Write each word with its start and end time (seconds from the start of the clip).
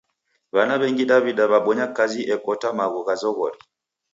W'ana 0.53 0.75
w'engi 0.79 1.05
Daw'ida 1.09 1.43
w'abonya 1.51 1.85
kazi 1.97 2.21
ekota 2.35 2.67
magho 2.77 2.99
gha 3.07 3.15
zoghori. 3.21 3.59